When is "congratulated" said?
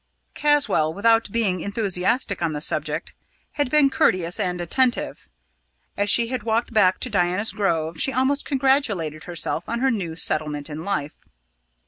8.43-9.25